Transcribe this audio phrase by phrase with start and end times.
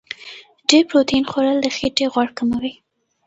[0.69, 2.73] ډېر پروتین خوړل د خېټې غوړ کموي.